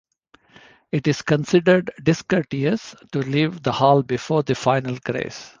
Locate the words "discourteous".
2.01-2.95